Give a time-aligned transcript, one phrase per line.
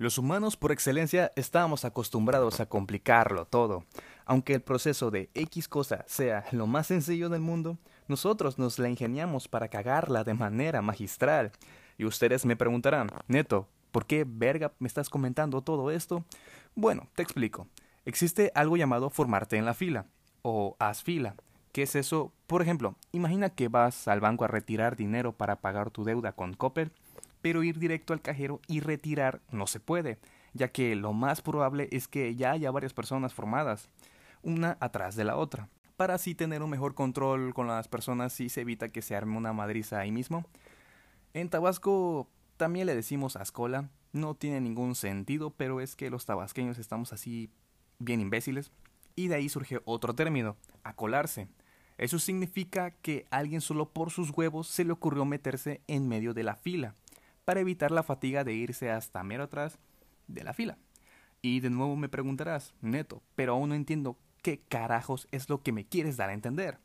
[0.00, 3.84] Los humanos por excelencia estamos acostumbrados a complicarlo todo.
[4.24, 7.76] Aunque el proceso de X cosa sea lo más sencillo del mundo,
[8.08, 11.52] nosotros nos la ingeniamos para cagarla de manera magistral.
[11.98, 16.24] Y ustedes me preguntarán, Neto, ¿por qué verga me estás comentando todo esto?
[16.74, 17.68] Bueno, te explico.
[18.06, 20.06] Existe algo llamado formarte en la fila,
[20.40, 21.34] o haz fila.
[21.72, 22.32] ¿Qué es eso?
[22.46, 26.54] Por ejemplo, imagina que vas al banco a retirar dinero para pagar tu deuda con
[26.54, 26.90] Coppel
[27.42, 30.18] pero ir directo al cajero y retirar no se puede,
[30.52, 33.88] ya que lo más probable es que ya haya varias personas formadas,
[34.42, 35.68] una atrás de la otra.
[35.96, 39.36] Para así tener un mejor control con las personas y se evita que se arme
[39.36, 40.44] una madriza ahí mismo.
[41.34, 46.78] En Tabasco también le decimos ascola, no tiene ningún sentido, pero es que los tabasqueños
[46.78, 47.50] estamos así
[47.98, 48.72] bien imbéciles.
[49.14, 51.48] Y de ahí surge otro término, acolarse.
[51.98, 56.44] Eso significa que alguien solo por sus huevos se le ocurrió meterse en medio de
[56.44, 56.94] la fila
[57.50, 59.80] para evitar la fatiga de irse hasta mero atrás
[60.28, 60.78] de la fila.
[61.42, 65.72] Y de nuevo me preguntarás, neto, pero aún no entiendo qué carajos es lo que
[65.72, 66.78] me quieres dar a entender.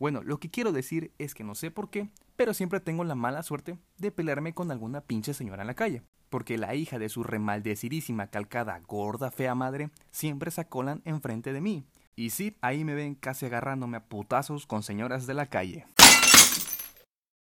[0.00, 3.14] Bueno, lo que quiero decir es que no sé por qué, pero siempre tengo la
[3.14, 7.08] mala suerte de pelearme con alguna pinche señora en la calle, porque la hija de
[7.08, 11.84] su remaldecidísima calcada gorda fea madre siempre se acolan enfrente de mí.
[12.16, 15.86] Y sí, ahí me ven casi agarrándome a putazos con señoras de la calle.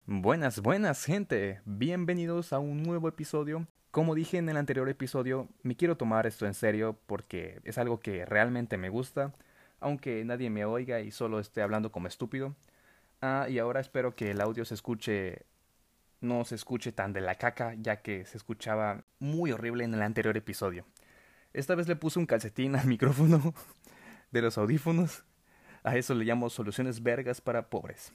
[0.07, 3.65] Buenas, buenas gente, bienvenidos a un nuevo episodio.
[3.89, 7.99] Como dije en el anterior episodio, me quiero tomar esto en serio porque es algo
[7.99, 9.33] que realmente me gusta,
[9.79, 12.55] aunque nadie me oiga y solo esté hablando como estúpido.
[13.19, 15.47] Ah, y ahora espero que el audio se escuche
[16.21, 20.03] no se escuche tan de la caca, ya que se escuchaba muy horrible en el
[20.03, 20.85] anterior episodio.
[21.51, 23.55] Esta vez le puse un calcetín al micrófono
[24.29, 25.23] de los audífonos.
[25.81, 28.13] A eso le llamo soluciones vergas para pobres.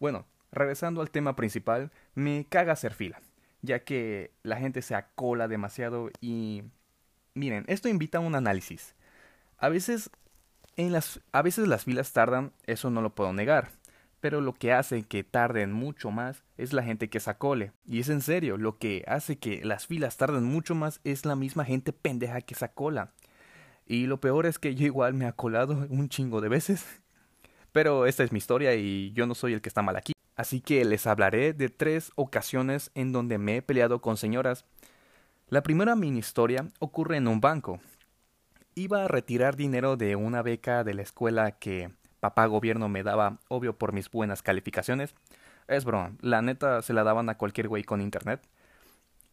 [0.00, 3.20] Bueno, regresando al tema principal, me caga hacer fila,
[3.62, 6.64] ya que la gente se acola demasiado y...
[7.36, 8.94] Miren, esto invita a un análisis.
[9.58, 10.08] A veces,
[10.76, 13.72] las, a veces las filas tardan, eso no lo puedo negar,
[14.24, 17.72] pero lo que hace que tarden mucho más es la gente que se acole.
[17.84, 21.36] Y es en serio, lo que hace que las filas tarden mucho más es la
[21.36, 23.12] misma gente pendeja que se acola.
[23.86, 26.86] Y lo peor es que yo igual me he acolado un chingo de veces.
[27.72, 30.13] Pero esta es mi historia y yo no soy el que está mal aquí.
[30.36, 34.64] Así que les hablaré de tres ocasiones en donde me he peleado con señoras.
[35.48, 37.80] La primera mini historia ocurre en un banco.
[38.74, 43.38] Iba a retirar dinero de una beca de la escuela que papá gobierno me daba,
[43.48, 45.14] obvio por mis buenas calificaciones.
[45.68, 48.40] Es broma, la neta se la daban a cualquier güey con internet.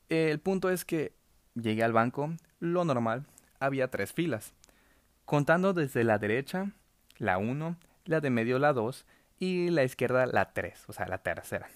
[0.10, 1.14] El punto es que
[1.56, 3.26] llegué al banco, lo normal,
[3.60, 4.54] había tres filas.
[5.26, 6.72] Contando desde la derecha,
[7.18, 9.06] la 1, la de medio la 2
[9.42, 11.68] y la izquierda la 3, o sea, la tercera.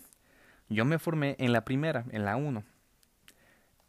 [0.70, 2.64] Yo me formé en la primera, en la 1.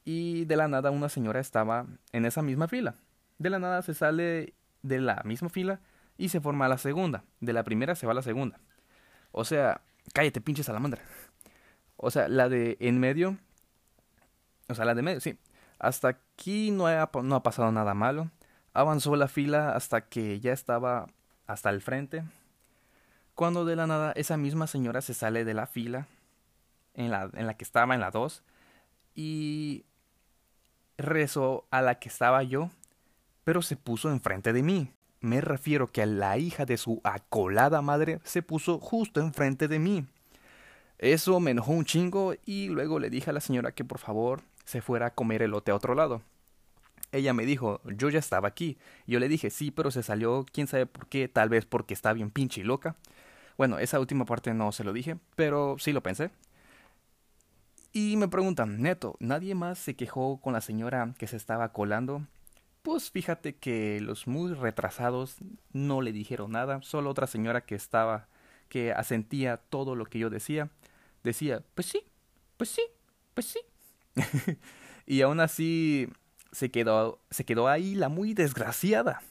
[0.07, 2.95] Y de la nada una señora estaba en esa misma fila.
[3.37, 5.81] De la nada se sale de la misma fila
[6.17, 7.25] y se forma la segunda.
[7.41, 8.59] De la primera se va a la segunda.
[9.31, 9.83] O sea,
[10.15, 11.03] cállate, pinche salamandra.
[11.99, 13.37] O sea, la de en medio.
[14.71, 15.39] O sea, la de medio, sí.
[15.79, 18.31] Hasta aquí no ha, no ha pasado nada malo.
[18.73, 21.09] Avanzó la fila hasta que ya estaba
[21.47, 22.25] hasta el frente
[23.37, 26.09] cuando de la nada esa misma señora se sale de la fila
[26.95, 28.43] en la, en la que estaba en la 2
[29.15, 29.85] y
[30.99, 32.71] rezó a la que estaba yo,
[33.45, 34.91] pero se puso enfrente de mí.
[35.21, 39.79] Me refiero que a la hija de su acolada madre se puso justo enfrente de
[39.79, 40.07] mí.
[40.99, 44.43] Eso me enojó un chingo y luego le dije a la señora que por favor
[44.65, 46.23] se fuera a comer elote a otro lado.
[47.13, 48.79] Ella me dijo, yo ya estaba aquí.
[49.07, 52.13] Yo le dije, sí, pero se salió, quién sabe por qué, tal vez porque está
[52.13, 52.97] bien pinche y loca.
[53.57, 56.31] Bueno, esa última parte no se lo dije, pero sí lo pensé.
[57.93, 62.27] Y me preguntan, Neto, ¿nadie más se quejó con la señora que se estaba colando?
[62.83, 65.37] Pues fíjate que los muy retrasados
[65.73, 68.29] no le dijeron nada, solo otra señora que estaba,
[68.69, 70.69] que asentía todo lo que yo decía,
[71.25, 72.03] decía, pues sí,
[72.59, 72.83] pues sí,
[73.35, 73.61] pues sí.
[75.07, 76.09] y aún así
[76.53, 79.23] se quedó, se quedó ahí la muy desgraciada.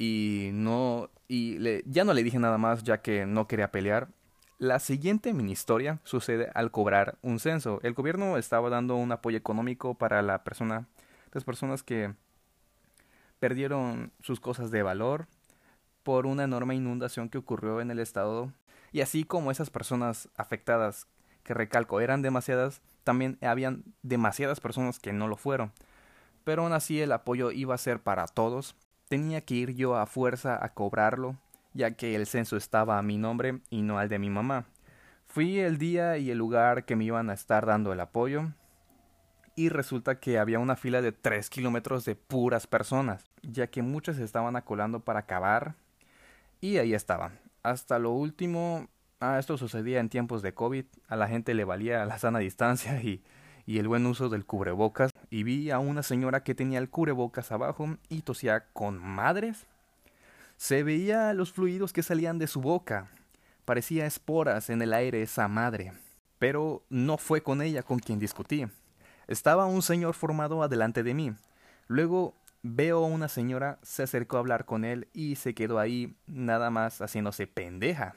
[0.00, 4.08] Y no, y le, ya no le dije nada más ya que no quería pelear.
[4.56, 7.80] La siguiente mini historia sucede al cobrar un censo.
[7.82, 10.88] El gobierno estaba dando un apoyo económico para la persona,
[11.32, 12.14] las personas que
[13.40, 15.26] perdieron sus cosas de valor
[16.02, 18.54] por una enorme inundación que ocurrió en el estado.
[18.92, 21.08] Y así como esas personas afectadas,
[21.42, 25.72] que recalco, eran demasiadas, también habían demasiadas personas que no lo fueron.
[26.44, 28.76] Pero aún así el apoyo iba a ser para todos
[29.10, 31.34] Tenía que ir yo a fuerza a cobrarlo,
[31.74, 34.66] ya que el censo estaba a mi nombre y no al de mi mamá.
[35.26, 38.52] Fui el día y el lugar que me iban a estar dando el apoyo
[39.56, 44.16] y resulta que había una fila de 3 kilómetros de puras personas, ya que muchas
[44.18, 45.74] estaban acolando para acabar
[46.60, 47.40] y ahí estaban.
[47.64, 48.86] Hasta lo último,
[49.18, 53.02] ah, esto sucedía en tiempos de COVID, a la gente le valía la sana distancia
[53.02, 53.24] y,
[53.66, 57.52] y el buen uso del cubrebocas y vi a una señora que tenía el cubrebocas
[57.52, 59.66] abajo y tosía con madres.
[60.56, 63.08] Se veía los fluidos que salían de su boca.
[63.64, 65.92] Parecía esporas en el aire esa madre.
[66.38, 68.66] Pero no fue con ella con quien discutí.
[69.28, 71.32] Estaba un señor formado adelante de mí.
[71.86, 76.16] Luego veo a una señora, se acercó a hablar con él y se quedó ahí
[76.26, 78.14] nada más haciéndose pendeja.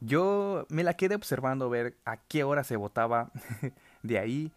[0.00, 3.30] Yo me la quedé observando ver a qué hora se botaba
[4.02, 4.52] de ahí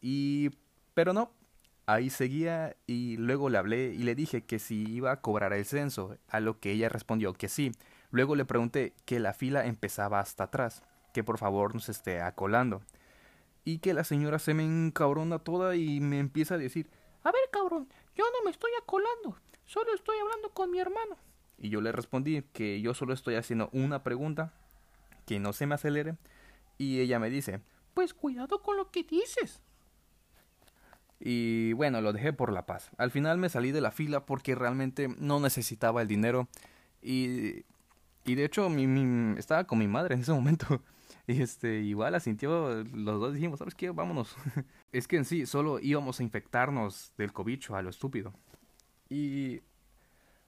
[0.00, 0.50] y
[0.94, 1.32] pero no,
[1.86, 5.64] ahí seguía y luego le hablé y le dije que si iba a cobrar el
[5.64, 7.72] censo, a lo que ella respondió que sí.
[8.10, 12.82] Luego le pregunté que la fila empezaba hasta atrás, que por favor nos esté acolando
[13.64, 16.88] y que la señora se me encabrona toda y me empieza a decir,
[17.22, 19.36] a ver cabrón, yo no me estoy acolando,
[19.66, 21.16] solo estoy hablando con mi hermano.
[21.58, 24.54] Y yo le respondí que yo solo estoy haciendo una pregunta,
[25.26, 26.16] que no se me acelere,
[26.78, 27.60] y ella me dice,
[27.92, 29.60] pues cuidado con lo que dices.
[31.20, 32.90] Y bueno, lo dejé por la paz.
[32.96, 36.48] Al final me salí de la fila porque realmente no necesitaba el dinero
[37.02, 37.64] y,
[38.24, 40.82] y de hecho mi, estaba con mi madre en ese momento.
[41.26, 43.90] Y este, igual la sintió, los dos dijimos, ¿sabes qué?
[43.90, 44.34] Vámonos.
[44.92, 48.32] es que en sí, solo íbamos a infectarnos del cobicho a lo estúpido.
[49.10, 49.60] Y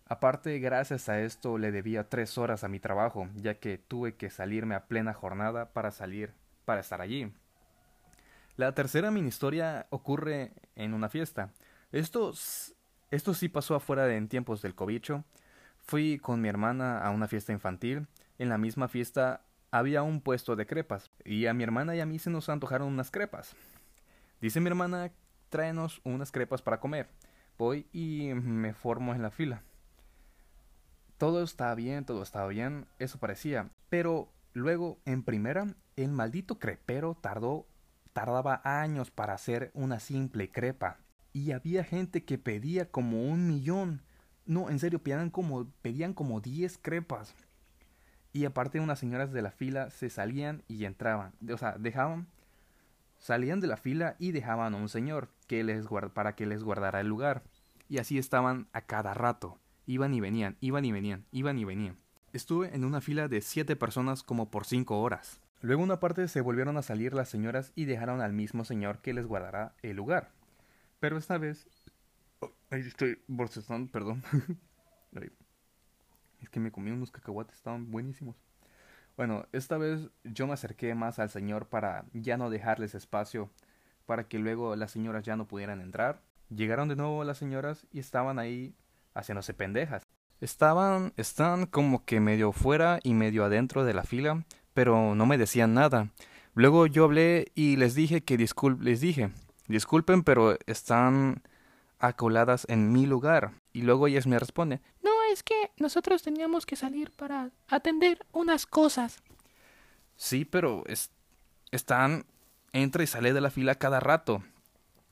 [0.07, 4.31] aparte, gracias a esto, le debía tres horas a mi trabajo, ya que tuve que
[4.31, 6.33] salirme a plena jornada para salir,
[6.65, 7.31] para estar allí.
[8.61, 11.51] La tercera mini historia ocurre en una fiesta.
[11.93, 12.35] Esto,
[13.11, 15.25] esto sí pasó afuera de, en tiempos del cobicho.
[15.79, 18.07] Fui con mi hermana a una fiesta infantil.
[18.39, 19.41] En la misma fiesta
[19.71, 22.89] había un puesto de crepas y a mi hermana y a mí se nos antojaron
[22.89, 23.57] unas crepas.
[24.43, 25.11] Dice mi hermana,
[25.49, 27.09] tráenos unas crepas para comer.
[27.57, 29.63] Voy y me formo en la fila.
[31.17, 33.71] Todo estaba bien, todo estaba bien, eso parecía.
[33.89, 35.67] Pero luego, en primera,
[35.97, 37.67] el maldito crepero tardó,
[38.13, 40.99] tardaba años para hacer una simple crepa.
[41.33, 44.03] Y había gente que pedía como un millón.
[44.47, 47.35] No, en serio, pedían como, pedían como diez crepas.
[48.33, 51.33] Y aparte unas señoras de la fila se salían y entraban.
[51.53, 52.27] O sea, dejaban,
[53.19, 57.01] salían de la fila y dejaban a un señor que les para que les guardara
[57.01, 57.43] el lugar.
[57.89, 59.59] Y así estaban a cada rato.
[59.87, 61.97] Iban y venían, iban y venían, iban y venían.
[62.33, 65.41] Estuve en una fila de siete personas como por cinco horas.
[65.63, 69.13] Luego una parte se volvieron a salir las señoras y dejaron al mismo señor que
[69.13, 70.31] les guardara el lugar.
[71.01, 71.69] Pero esta vez...
[72.41, 74.23] Oh, ahí estoy bostezando, perdón.
[76.41, 78.35] Es que me comí unos cacahuates, estaban buenísimos.
[79.17, 83.51] Bueno, esta vez yo me acerqué más al señor para ya no dejarles espacio
[84.07, 86.23] para que luego las señoras ya no pudieran entrar.
[86.49, 88.75] Llegaron de nuevo las señoras y estaban ahí
[89.15, 90.07] haciéndose pendejas.
[90.41, 94.45] Estaban, estaban como que medio fuera y medio adentro de la fila,
[94.75, 96.11] pero no me decían nada.
[96.55, 99.31] Luego yo hablé y les dije que discul les dije,
[99.69, 101.43] disculpen, pero están
[101.99, 103.53] acoladas en mi lugar.
[103.73, 104.81] Y luego ellas me responden,
[105.31, 109.23] es que nosotros teníamos que salir para atender unas cosas.
[110.17, 110.85] Sí, pero
[111.71, 112.27] están
[112.73, 114.43] entra y sale de la fila cada rato.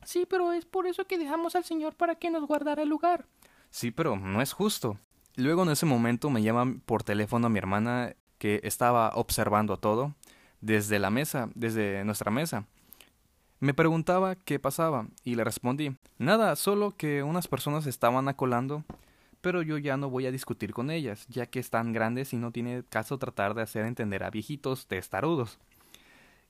[0.05, 3.27] Sí, pero es por eso que dejamos al señor para que nos guardara el lugar.
[3.71, 4.99] Sí, pero no es justo.
[5.37, 10.15] Luego en ese momento me llaman por teléfono a mi hermana que estaba observando todo
[10.61, 12.65] desde la mesa, desde nuestra mesa.
[13.61, 18.85] Me preguntaba qué pasaba y le respondí, nada, solo que unas personas estaban acolando
[19.41, 22.51] pero yo ya no voy a discutir con ellas, ya que están grandes y no
[22.51, 25.59] tiene caso tratar de hacer entender a viejitos testarudos.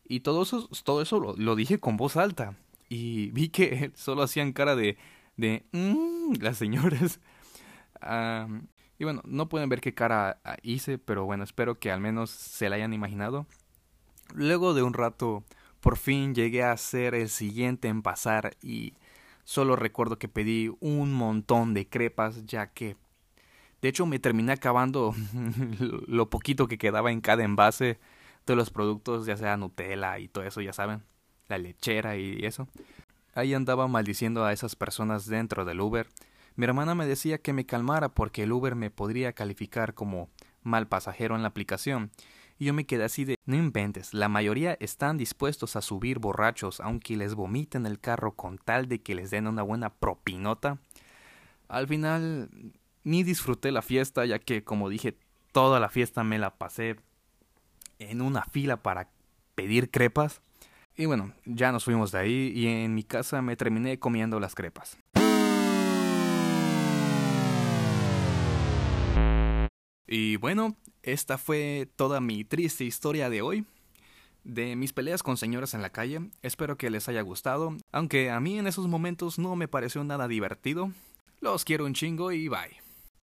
[0.08, 2.56] Y todo eso, todo eso lo, dije con voz alta,
[2.88, 4.96] y vi que solo hacían cara de,
[5.36, 7.20] de, mmm, las señoras.
[8.98, 12.68] y bueno, no pueden ver qué cara hice, pero bueno, espero que al menos se
[12.68, 13.46] la hayan imaginado.
[14.34, 15.44] Luego de un rato,
[15.80, 18.94] por fin llegué a ser el siguiente en pasar y
[19.48, 22.98] Solo recuerdo que pedí un montón de crepas, ya que
[23.80, 25.14] de hecho me terminé acabando
[26.06, 27.98] lo poquito que quedaba en cada envase
[28.44, 31.02] de los productos, ya sea Nutella y todo eso, ya saben,
[31.48, 32.68] la lechera y eso.
[33.34, 36.08] Ahí andaba maldiciendo a esas personas dentro del Uber.
[36.58, 40.28] Mi hermana me decía que me calmara porque el Uber me podría calificar como
[40.64, 42.10] mal pasajero en la aplicación
[42.58, 46.80] y yo me quedé así de, no inventes, la mayoría están dispuestos a subir borrachos
[46.80, 50.80] aunque les vomiten el carro con tal de que les den una buena propinota.
[51.68, 52.50] Al final,
[53.04, 55.16] ni disfruté la fiesta ya que, como dije,
[55.52, 56.96] toda la fiesta me la pasé
[58.00, 59.10] en una fila para
[59.54, 60.42] pedir crepas.
[60.96, 64.56] Y bueno, ya nos fuimos de ahí y en mi casa me terminé comiendo las
[64.56, 64.98] crepas.
[70.08, 73.64] Y bueno, esta fue toda mi triste historia de hoy
[74.48, 76.30] de mis peleas con señoras en la calle.
[76.42, 80.26] Espero que les haya gustado, aunque a mí en esos momentos no me pareció nada
[80.26, 80.90] divertido.
[81.40, 82.87] Los quiero un chingo y bye.